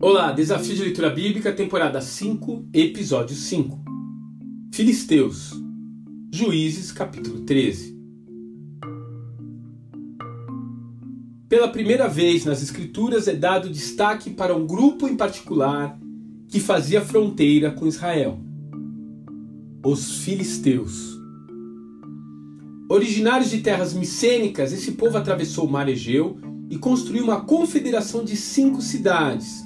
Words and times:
Olá, 0.00 0.30
Desafio 0.30 0.76
de 0.76 0.82
Leitura 0.82 1.10
Bíblica, 1.10 1.52
temporada 1.52 2.00
5, 2.00 2.68
episódio 2.72 3.34
5. 3.34 3.84
Filisteus, 4.72 5.52
Juízes, 6.32 6.92
capítulo 6.92 7.40
13. 7.40 7.98
Pela 11.48 11.66
primeira 11.66 12.06
vez 12.06 12.44
nas 12.44 12.62
Escrituras 12.62 13.26
é 13.26 13.34
dado 13.34 13.68
destaque 13.68 14.30
para 14.30 14.54
um 14.54 14.64
grupo 14.64 15.08
em 15.08 15.16
particular 15.16 15.98
que 16.46 16.60
fazia 16.60 17.00
fronteira 17.00 17.72
com 17.72 17.88
Israel: 17.88 18.38
os 19.84 20.22
filisteus. 20.22 21.17
Originários 22.90 23.50
de 23.50 23.58
terras 23.58 23.92
micênicas, 23.92 24.72
esse 24.72 24.92
povo 24.92 25.18
atravessou 25.18 25.66
o 25.66 25.70
mar 25.70 25.90
Egeu 25.90 26.38
e 26.70 26.78
construiu 26.78 27.22
uma 27.22 27.42
confederação 27.42 28.24
de 28.24 28.34
cinco 28.34 28.80
cidades 28.80 29.62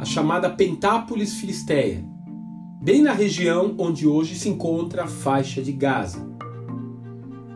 a 0.00 0.04
chamada 0.04 0.50
Pentápolis 0.50 1.34
Filisteia, 1.34 2.04
bem 2.82 3.02
na 3.02 3.12
região 3.12 3.72
onde 3.78 4.04
hoje 4.04 4.34
se 4.34 4.48
encontra 4.48 5.04
a 5.04 5.06
faixa 5.06 5.62
de 5.62 5.70
Gaza. 5.70 6.26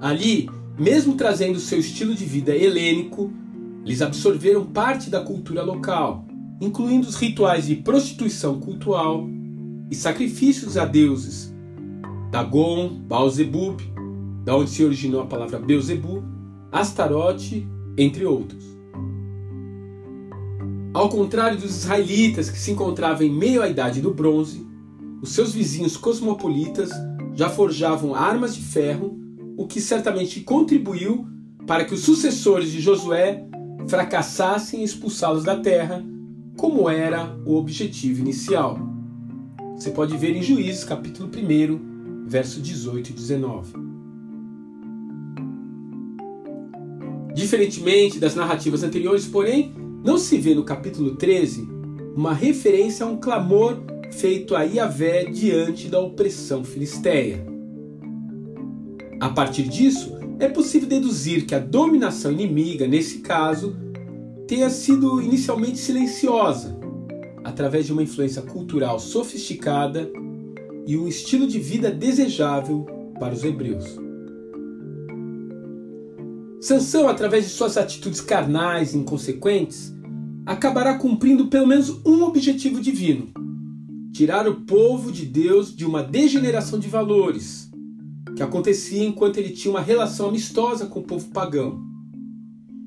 Ali, 0.00 0.48
mesmo 0.78 1.16
trazendo 1.16 1.58
seu 1.58 1.80
estilo 1.80 2.14
de 2.14 2.24
vida 2.24 2.54
helênico, 2.54 3.32
eles 3.84 4.00
absorveram 4.00 4.64
parte 4.64 5.10
da 5.10 5.20
cultura 5.20 5.64
local, 5.64 6.24
incluindo 6.60 7.08
os 7.08 7.16
rituais 7.16 7.66
de 7.66 7.74
prostituição 7.74 8.60
cultural 8.60 9.28
e 9.90 9.94
sacrifícios 9.94 10.76
a 10.76 10.84
deuses, 10.84 11.52
Dagon, 12.30 13.00
Baal-zebub, 13.08 13.89
da 14.44 14.56
onde 14.56 14.70
se 14.70 14.84
originou 14.84 15.20
a 15.20 15.26
palavra 15.26 15.58
Beuzebu, 15.58 16.24
Astarote, 16.72 17.66
entre 17.96 18.24
outros. 18.24 18.64
Ao 20.92 21.08
contrário 21.08 21.58
dos 21.58 21.76
israelitas 21.76 22.50
que 22.50 22.58
se 22.58 22.72
encontravam 22.72 23.26
em 23.26 23.30
meio 23.30 23.62
à 23.62 23.68
idade 23.68 24.00
do 24.00 24.12
bronze, 24.12 24.66
os 25.22 25.30
seus 25.30 25.52
vizinhos 25.52 25.96
cosmopolitas 25.96 26.90
já 27.34 27.48
forjavam 27.48 28.14
armas 28.14 28.54
de 28.54 28.62
ferro, 28.62 29.18
o 29.56 29.66
que 29.66 29.80
certamente 29.80 30.40
contribuiu 30.40 31.26
para 31.66 31.84
que 31.84 31.94
os 31.94 32.00
sucessores 32.00 32.72
de 32.72 32.80
Josué 32.80 33.46
fracassassem 33.86 34.80
em 34.80 34.84
expulsá-los 34.84 35.44
da 35.44 35.56
terra, 35.56 36.04
como 36.56 36.88
era 36.88 37.36
o 37.46 37.54
objetivo 37.54 38.20
inicial. 38.20 38.78
Você 39.76 39.90
pode 39.90 40.16
ver 40.16 40.36
em 40.36 40.42
Juízes, 40.42 40.84
capítulo 40.84 41.28
1, 41.28 42.26
verso 42.28 42.60
18 42.60 43.10
e 43.10 43.12
19. 43.12 43.89
Diferentemente 47.34 48.18
das 48.18 48.34
narrativas 48.34 48.82
anteriores, 48.82 49.26
porém, 49.26 49.72
não 50.04 50.18
se 50.18 50.38
vê 50.38 50.54
no 50.54 50.64
capítulo 50.64 51.16
13 51.16 51.68
uma 52.16 52.34
referência 52.34 53.06
a 53.06 53.08
um 53.08 53.16
clamor 53.16 53.78
feito 54.10 54.56
a 54.56 54.62
Iavé 54.62 55.24
diante 55.24 55.88
da 55.88 56.00
opressão 56.00 56.64
filisteia. 56.64 57.46
A 59.20 59.28
partir 59.28 59.64
disso, 59.64 60.18
é 60.38 60.48
possível 60.48 60.88
deduzir 60.88 61.46
que 61.46 61.54
a 61.54 61.58
dominação 61.58 62.32
inimiga, 62.32 62.88
nesse 62.88 63.18
caso, 63.18 63.76
tenha 64.48 64.70
sido 64.70 65.20
inicialmente 65.20 65.78
silenciosa, 65.78 66.76
através 67.44 67.86
de 67.86 67.92
uma 67.92 68.02
influência 68.02 68.42
cultural 68.42 68.98
sofisticada 68.98 70.10
e 70.86 70.96
um 70.96 71.06
estilo 71.06 71.46
de 71.46 71.58
vida 71.58 71.90
desejável 71.90 72.86
para 73.18 73.34
os 73.34 73.44
hebreus. 73.44 74.09
Sansão, 76.60 77.08
através 77.08 77.44
de 77.44 77.50
suas 77.50 77.78
atitudes 77.78 78.20
carnais 78.20 78.92
e 78.92 78.98
inconsequentes, 78.98 79.94
acabará 80.44 80.98
cumprindo 80.98 81.46
pelo 81.46 81.66
menos 81.66 82.04
um 82.04 82.22
objetivo 82.22 82.80
divino: 82.80 83.28
tirar 84.12 84.46
o 84.46 84.60
povo 84.62 85.10
de 85.10 85.24
Deus 85.24 85.74
de 85.74 85.86
uma 85.86 86.02
degeneração 86.02 86.78
de 86.78 86.86
valores 86.86 87.70
que 88.36 88.42
acontecia 88.42 89.04
enquanto 89.04 89.38
ele 89.38 89.50
tinha 89.50 89.72
uma 89.72 89.80
relação 89.80 90.28
amistosa 90.28 90.86
com 90.86 91.00
o 91.00 91.04
povo 91.04 91.28
pagão. 91.28 91.80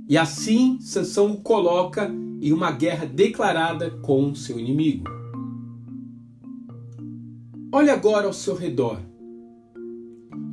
E 0.07 0.17
assim, 0.17 0.77
Sansão 0.79 1.31
o 1.31 1.37
coloca 1.41 2.09
em 2.41 2.51
uma 2.51 2.71
guerra 2.71 3.05
declarada 3.05 3.89
com 4.01 4.35
seu 4.35 4.59
inimigo. 4.59 5.09
Olhe 7.71 7.89
agora 7.89 8.27
ao 8.27 8.33
seu 8.33 8.55
redor. 8.55 8.99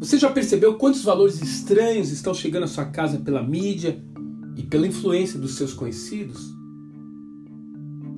Você 0.01 0.19
já 0.19 0.31
percebeu 0.31 0.79
quantos 0.79 1.05
valores 1.05 1.43
estranhos 1.43 2.11
estão 2.11 2.33
chegando 2.33 2.63
à 2.65 2.67
sua 2.67 2.87
casa 2.87 3.19
pela 3.19 3.43
mídia 3.43 4.03
e 4.57 4.63
pela 4.63 4.87
influência 4.87 5.39
dos 5.39 5.57
seus 5.57 5.75
conhecidos? 5.75 6.41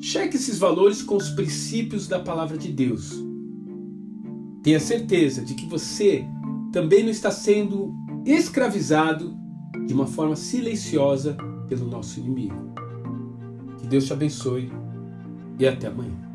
Cheque 0.00 0.36
esses 0.36 0.60
valores 0.60 1.02
com 1.02 1.16
os 1.16 1.30
princípios 1.30 2.06
da 2.06 2.20
palavra 2.20 2.56
de 2.56 2.70
Deus. 2.70 3.12
Tenha 4.62 4.78
certeza 4.78 5.42
de 5.42 5.54
que 5.54 5.66
você 5.66 6.24
também 6.72 7.02
não 7.02 7.10
está 7.10 7.32
sendo 7.32 7.92
escravizado 8.24 9.36
de 9.84 9.92
uma 9.92 10.06
forma 10.06 10.36
silenciosa 10.36 11.36
pelo 11.68 11.88
nosso 11.88 12.20
inimigo. 12.20 12.72
Que 13.78 13.88
Deus 13.88 14.06
te 14.06 14.12
abençoe 14.12 14.70
e 15.58 15.66
até 15.66 15.88
amanhã. 15.88 16.31